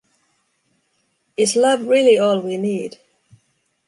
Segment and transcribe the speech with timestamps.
[1.37, 2.97] Is love really all we need?